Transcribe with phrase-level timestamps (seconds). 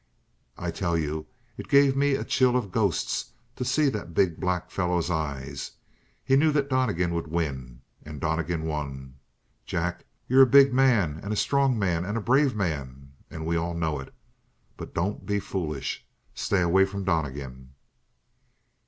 [0.57, 1.27] I tell you,
[1.57, 5.73] it gave me a chill of ghosts to see the big black fellow's eyes.
[6.23, 7.81] He knew that Donnegan would win.
[8.01, 9.19] And Donnegan won!
[9.63, 13.55] Jack, you're a big man and a strong man and a brave man, and we
[13.55, 14.11] all know it.
[14.75, 16.03] But don't be foolish.
[16.33, 17.75] Stay away from Donnegan!"